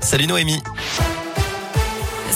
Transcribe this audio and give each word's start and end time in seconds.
Salut 0.00 0.26
Noémie. 0.26 0.62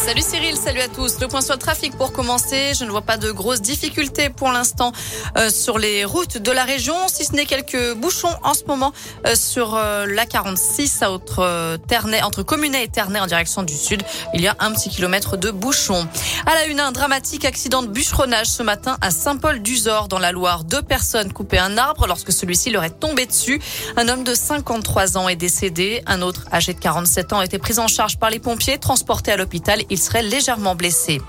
Salut 0.05 0.23
Cyril, 0.23 0.57
salut 0.57 0.81
à 0.81 0.89
tous. 0.89 1.21
Le 1.21 1.29
point 1.29 1.41
sur 1.41 1.55
le 1.55 1.61
trafic 1.61 1.97
pour 1.97 2.13
commencer. 2.13 2.73
Je 2.77 2.85
ne 2.85 2.91
vois 2.91 3.03
pas 3.03 3.19
de 3.19 3.31
grosses 3.31 3.63
difficultés 3.63 4.31
pour 4.31 4.51
l'instant 4.51 4.91
euh, 5.39 5.49
sur 5.49 5.79
les 5.79 6.05
routes 6.05 6.39
de 6.39 6.51
la 6.51 6.65
région, 6.65 6.97
si 7.07 7.25
ce 7.25 7.33
n'est 7.35 7.47
quelques 7.47 7.95
bouchons 7.95 8.35
en 8.43 8.53
ce 8.53 8.65
moment 8.65 8.93
euh, 9.29 9.37
sur 9.37 9.77
euh, 9.77 10.07
la 10.07 10.27
46 10.27 11.03
à 11.03 11.13
entre, 11.13 11.79
Ternay, 11.87 12.21
entre 12.23 12.43
Communet 12.43 12.83
et 12.83 12.89
Ternay 12.89 13.21
en 13.21 13.29
direction 13.29 13.63
du 13.63 13.77
sud. 13.77 14.03
Il 14.35 14.41
y 14.41 14.49
a 14.49 14.57
un 14.59 14.73
petit 14.73 14.91
kilomètre 14.91 15.37
de 15.37 15.53
bouchons. 15.53 16.09
À 16.47 16.55
la 16.57 16.67
une, 16.67 16.81
un 16.81 16.91
dramatique 16.91 17.45
accident 17.45 17.83
de 17.83 17.89
bûcheronnage 17.89 18.49
ce 18.49 18.65
matin 18.65 18.99
à 19.03 19.13
Saint-Paul-d'Uzor 19.13 20.09
dans 20.09 20.19
la 20.19 20.33
Loire. 20.33 20.65
Deux 20.65 20.83
personnes 20.83 21.33
coupaient 21.33 21.59
un 21.59 21.79
arbre 21.79 22.09
lorsque 22.09 22.33
celui-ci 22.33 22.71
leur 22.71 22.83
est 22.83 22.99
tombé 22.99 23.25
dessus. 23.27 23.63
Un 23.97 24.09
homme 24.09 24.25
de 24.25 24.35
53 24.35 25.17
ans 25.17 25.29
est 25.29 25.37
décédé. 25.37 26.03
Un 26.07 26.23
autre 26.23 26.47
âgé 26.53 26.75
de 26.75 26.81
47 26.81 27.33
ans 27.35 27.39
a 27.39 27.45
été 27.45 27.61
pris 27.61 27.79
en 27.79 27.87
charge 27.87 28.19
par 28.19 28.31
les 28.31 28.41
pompiers, 28.41 28.79
transporté 28.79 29.31
à 29.31 29.37
l'hôpital 29.37 29.81
il 29.93 29.99
serait 29.99 30.23
légèrement 30.23 30.75
blessé. 30.75 31.21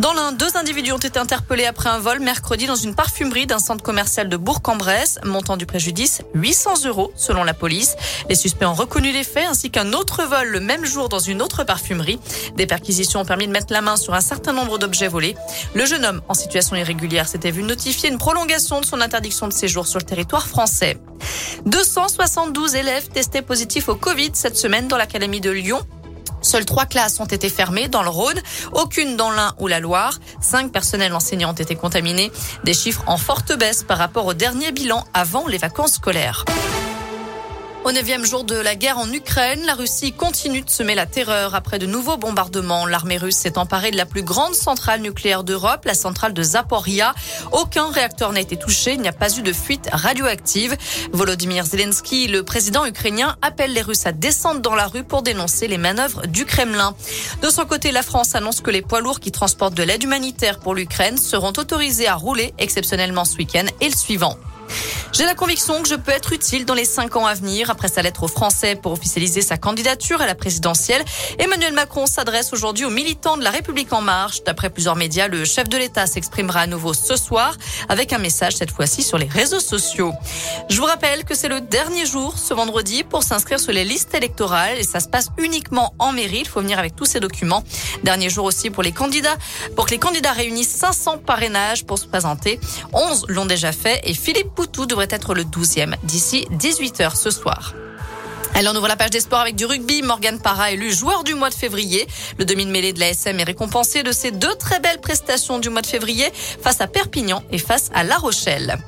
Dans 0.00 0.12
l'un, 0.12 0.32
deux 0.32 0.56
individus 0.56 0.92
ont 0.92 0.98
été 0.98 1.18
interpellés 1.18 1.64
après 1.64 1.88
un 1.88 2.00
vol 2.00 2.18
mercredi 2.18 2.66
dans 2.66 2.74
une 2.74 2.94
parfumerie 2.94 3.46
d'un 3.46 3.60
centre 3.60 3.84
commercial 3.84 4.28
de 4.28 4.36
Bourg-en-Bresse. 4.36 5.20
Montant 5.24 5.56
du 5.56 5.64
préjudice, 5.64 6.22
800 6.34 6.86
euros 6.86 7.12
selon 7.14 7.44
la 7.44 7.54
police. 7.54 7.94
Les 8.28 8.34
suspects 8.34 8.66
ont 8.66 8.74
reconnu 8.74 9.12
les 9.12 9.22
faits 9.22 9.46
ainsi 9.48 9.70
qu'un 9.70 9.92
autre 9.92 10.24
vol 10.24 10.48
le 10.48 10.60
même 10.60 10.84
jour 10.84 11.08
dans 11.08 11.20
une 11.20 11.40
autre 11.40 11.62
parfumerie. 11.62 12.18
Des 12.56 12.66
perquisitions 12.66 13.20
ont 13.20 13.24
permis 13.24 13.46
de 13.46 13.52
mettre 13.52 13.72
la 13.72 13.80
main 13.80 13.96
sur 13.96 14.14
un 14.14 14.20
certain 14.20 14.52
nombre 14.52 14.78
d'objets 14.78 15.08
volés. 15.08 15.36
Le 15.74 15.86
jeune 15.86 16.04
homme 16.04 16.20
en 16.28 16.34
situation 16.34 16.74
irrégulière 16.74 17.28
s'était 17.28 17.52
vu 17.52 17.62
notifier 17.62 18.08
une 18.08 18.18
prolongation 18.18 18.80
de 18.80 18.84
son 18.84 19.00
interdiction 19.00 19.46
de 19.46 19.52
séjour 19.52 19.86
sur 19.86 20.00
le 20.00 20.04
territoire 20.04 20.48
français. 20.48 20.98
272 21.66 22.74
élèves 22.74 23.08
testés 23.08 23.42
positifs 23.42 23.88
au 23.88 23.94
Covid 23.94 24.30
cette 24.32 24.56
semaine 24.56 24.88
dans 24.88 24.96
l'académie 24.96 25.40
de 25.40 25.50
Lyon. 25.50 25.80
Seules 26.50 26.64
trois 26.64 26.84
classes 26.84 27.20
ont 27.20 27.26
été 27.26 27.48
fermées 27.48 27.86
dans 27.86 28.02
le 28.02 28.08
Rhône, 28.08 28.40
aucune 28.72 29.16
dans 29.16 29.30
l'Ain 29.30 29.54
ou 29.60 29.68
la 29.68 29.78
Loire. 29.78 30.18
Cinq 30.40 30.72
personnels 30.72 31.14
enseignants 31.14 31.50
ont 31.50 31.52
été 31.52 31.76
contaminés. 31.76 32.32
Des 32.64 32.74
chiffres 32.74 33.04
en 33.06 33.18
forte 33.18 33.56
baisse 33.56 33.84
par 33.84 33.98
rapport 33.98 34.26
au 34.26 34.34
dernier 34.34 34.72
bilan 34.72 35.04
avant 35.14 35.46
les 35.46 35.58
vacances 35.58 35.92
scolaires. 35.92 36.44
Au 37.82 37.92
neuvième 37.92 38.26
jour 38.26 38.44
de 38.44 38.56
la 38.56 38.74
guerre 38.74 38.98
en 38.98 39.10
Ukraine, 39.10 39.62
la 39.64 39.72
Russie 39.72 40.12
continue 40.12 40.60
de 40.60 40.68
semer 40.68 40.94
la 40.94 41.06
terreur 41.06 41.54
après 41.54 41.78
de 41.78 41.86
nouveaux 41.86 42.18
bombardements. 42.18 42.84
L'armée 42.84 43.16
russe 43.16 43.36
s'est 43.36 43.56
emparée 43.56 43.90
de 43.90 43.96
la 43.96 44.04
plus 44.04 44.22
grande 44.22 44.54
centrale 44.54 45.00
nucléaire 45.00 45.44
d'Europe, 45.44 45.86
la 45.86 45.94
centrale 45.94 46.34
de 46.34 46.42
Zaporia. 46.42 47.14
Aucun 47.52 47.90
réacteur 47.90 48.32
n'a 48.34 48.40
été 48.40 48.58
touché, 48.58 48.92
il 48.92 49.00
n'y 49.00 49.08
a 49.08 49.14
pas 49.14 49.34
eu 49.34 49.40
de 49.40 49.52
fuite 49.54 49.88
radioactive. 49.90 50.76
Volodymyr 51.12 51.64
Zelensky, 51.64 52.28
le 52.28 52.42
président 52.42 52.84
ukrainien, 52.84 53.36
appelle 53.40 53.72
les 53.72 53.82
Russes 53.82 54.04
à 54.04 54.12
descendre 54.12 54.60
dans 54.60 54.74
la 54.74 54.86
rue 54.86 55.02
pour 55.02 55.22
dénoncer 55.22 55.66
les 55.66 55.78
manœuvres 55.78 56.26
du 56.26 56.44
Kremlin. 56.44 56.94
De 57.40 57.48
son 57.48 57.64
côté, 57.64 57.92
la 57.92 58.02
France 58.02 58.34
annonce 58.34 58.60
que 58.60 58.70
les 58.70 58.82
poids 58.82 59.00
lourds 59.00 59.20
qui 59.20 59.32
transportent 59.32 59.74
de 59.74 59.82
l'aide 59.82 60.02
humanitaire 60.02 60.60
pour 60.60 60.74
l'Ukraine 60.74 61.16
seront 61.16 61.54
autorisés 61.56 62.08
à 62.08 62.14
rouler 62.14 62.52
exceptionnellement 62.58 63.24
ce 63.24 63.38
week-end 63.38 63.64
et 63.80 63.88
le 63.88 63.96
suivant. 63.96 64.36
J'ai 65.20 65.26
la 65.26 65.34
conviction 65.34 65.82
que 65.82 65.88
je 65.90 65.96
peux 65.96 66.12
être 66.12 66.32
utile 66.32 66.64
dans 66.64 66.72
les 66.72 66.86
cinq 66.86 67.14
ans 67.14 67.26
à 67.26 67.34
venir. 67.34 67.68
Après 67.68 67.88
sa 67.88 68.00
lettre 68.00 68.22
aux 68.22 68.28
Français 68.28 68.74
pour 68.74 68.92
officialiser 68.92 69.42
sa 69.42 69.58
candidature 69.58 70.22
à 70.22 70.26
la 70.26 70.34
présidentielle, 70.34 71.04
Emmanuel 71.38 71.74
Macron 71.74 72.06
s'adresse 72.06 72.54
aujourd'hui 72.54 72.86
aux 72.86 72.90
militants 72.90 73.36
de 73.36 73.44
la 73.44 73.50
République 73.50 73.92
en 73.92 74.00
marche. 74.00 74.42
D'après 74.44 74.70
plusieurs 74.70 74.96
médias, 74.96 75.28
le 75.28 75.44
chef 75.44 75.68
de 75.68 75.76
l'État 75.76 76.06
s'exprimera 76.06 76.60
à 76.60 76.66
nouveau 76.66 76.94
ce 76.94 77.16
soir 77.16 77.54
avec 77.90 78.14
un 78.14 78.18
message 78.18 78.56
cette 78.56 78.70
fois-ci 78.70 79.02
sur 79.02 79.18
les 79.18 79.26
réseaux 79.26 79.60
sociaux. 79.60 80.14
Je 80.70 80.80
vous 80.80 80.86
rappelle 80.86 81.24
que 81.24 81.34
c'est 81.34 81.48
le 81.48 81.60
dernier 81.60 82.06
jour 82.06 82.38
ce 82.38 82.54
vendredi 82.54 83.04
pour 83.04 83.22
s'inscrire 83.22 83.60
sur 83.60 83.72
les 83.72 83.84
listes 83.84 84.14
électorales 84.14 84.78
et 84.78 84.84
ça 84.84 85.00
se 85.00 85.08
passe 85.08 85.28
uniquement 85.36 85.92
en 85.98 86.12
mairie. 86.12 86.40
Il 86.40 86.48
faut 86.48 86.62
venir 86.62 86.78
avec 86.78 86.96
tous 86.96 87.04
ces 87.04 87.20
documents. 87.20 87.62
Dernier 88.04 88.30
jour 88.30 88.46
aussi 88.46 88.70
pour 88.70 88.82
les 88.82 88.92
candidats, 88.92 89.36
pour 89.76 89.84
que 89.84 89.90
les 89.90 89.98
candidats 89.98 90.32
réunissent 90.32 90.76
500 90.76 91.18
parrainages 91.18 91.84
pour 91.84 91.98
se 91.98 92.06
présenter. 92.06 92.58
11 92.94 93.26
l'ont 93.28 93.44
déjà 93.44 93.72
fait 93.72 94.00
et 94.04 94.14
Philippe 94.14 94.54
Poutou 94.54 94.86
devrait 94.86 95.09
être 95.10 95.34
le 95.34 95.44
12e 95.44 95.94
d'ici 96.02 96.46
18h 96.52 97.16
ce 97.16 97.30
soir. 97.30 97.74
Elle 98.54 98.68
on 98.68 98.74
ouvre 98.74 98.88
la 98.88 98.96
page 98.96 99.10
des 99.10 99.20
sports 99.20 99.38
avec 99.40 99.56
du 99.56 99.64
rugby. 99.64 100.02
Morgan 100.02 100.38
Parra 100.38 100.72
élu 100.72 100.92
joueur 100.92 101.24
du 101.24 101.34
mois 101.34 101.50
de 101.50 101.54
février. 101.54 102.06
Le 102.38 102.44
demi-mêlée 102.44 102.92
de 102.92 103.00
la 103.00 103.10
SM 103.10 103.38
est 103.38 103.44
récompensé 103.44 104.02
de 104.02 104.12
ses 104.12 104.32
deux 104.32 104.54
très 104.56 104.80
belles 104.80 105.00
prestations 105.00 105.58
du 105.58 105.70
mois 105.70 105.82
de 105.82 105.86
février 105.86 106.26
face 106.34 106.80
à 106.80 106.86
Perpignan 106.86 107.42
et 107.50 107.58
face 107.58 107.90
à 107.94 108.02
La 108.02 108.16
Rochelle. 108.16 108.78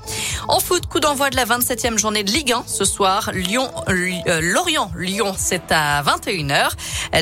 En 0.48 0.58
foot, 0.58 0.86
coup 0.86 0.98
d'envoi 0.98 1.30
de 1.30 1.36
la 1.36 1.44
27e 1.44 1.98
journée 1.98 2.24
de 2.24 2.32
Ligue 2.32 2.52
1 2.52 2.64
ce 2.66 2.84
soir. 2.84 3.30
Lyon, 3.32 3.70
euh, 3.88 4.40
Lorient, 4.40 4.90
Lyon, 4.96 5.34
c'est 5.38 5.70
à 5.70 6.02
21h. 6.02 6.70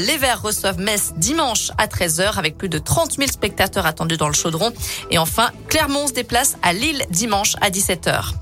Les 0.00 0.16
Verts 0.16 0.42
reçoivent 0.42 0.78
Metz 0.78 1.12
dimanche 1.16 1.70
à 1.76 1.86
13h 1.86 2.38
avec 2.38 2.56
plus 2.56 2.70
de 2.70 2.78
30 2.78 3.16
000 3.16 3.30
spectateurs 3.30 3.84
attendus 3.84 4.16
dans 4.16 4.28
le 4.28 4.34
chaudron. 4.34 4.72
Et 5.10 5.18
enfin, 5.18 5.50
Clermont 5.68 6.06
se 6.06 6.12
déplace 6.12 6.56
à 6.62 6.72
Lille 6.72 7.04
dimanche 7.10 7.56
à 7.60 7.70
17h. 7.70 8.32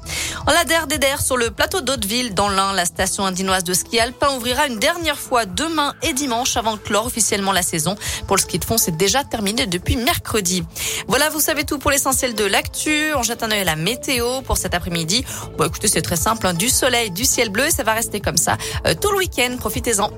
En 0.46 0.52
la 0.52 0.86
d'Eder 0.86 1.16
sur 1.20 1.36
le 1.36 1.50
plateau 1.50 1.80
d'Hauteville 1.80 2.32
dans 2.34 2.48
l'Ain, 2.48 2.72
la 2.72 2.84
station 2.84 3.26
indinoise 3.26 3.64
de 3.64 3.74
ski 3.74 3.98
alpin 3.98 4.34
ouvrira 4.36 4.66
une 4.66 4.78
dernière 4.78 5.18
fois 5.18 5.44
demain 5.44 5.94
et 6.02 6.12
dimanche 6.12 6.56
avant 6.56 6.74
de 6.74 6.78
clore 6.78 7.06
officiellement 7.06 7.52
la 7.52 7.62
saison. 7.62 7.96
Pour 8.26 8.36
le 8.36 8.40
ski 8.40 8.58
de 8.58 8.64
fond, 8.64 8.78
c'est 8.78 8.96
déjà 8.96 9.24
terminé 9.24 9.66
depuis 9.66 9.96
mercredi. 9.96 10.64
Voilà, 11.06 11.28
vous 11.30 11.40
savez 11.40 11.64
tout 11.64 11.78
pour 11.78 11.90
l'essentiel 11.90 12.34
de 12.34 12.44
l'actu. 12.44 13.12
On 13.14 13.22
jette 13.22 13.42
un 13.42 13.50
œil 13.50 13.60
à 13.60 13.64
la 13.64 13.76
météo 13.76 14.40
pour 14.42 14.56
après-midi. 14.74 15.24
Bon, 15.56 15.64
écoutez, 15.64 15.88
c'est 15.88 16.02
très 16.02 16.16
simple, 16.16 16.46
hein. 16.46 16.54
du 16.54 16.68
soleil, 16.68 17.10
du 17.10 17.24
ciel 17.24 17.50
bleu 17.50 17.66
et 17.66 17.70
ça 17.70 17.82
va 17.82 17.94
rester 17.94 18.20
comme 18.20 18.36
ça 18.36 18.56
euh, 18.86 18.94
tout 19.00 19.10
le 19.10 19.18
week-end. 19.18 19.56
Profitez-en. 19.58 20.10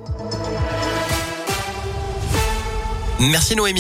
Merci 3.20 3.54
Noémie. 3.54 3.78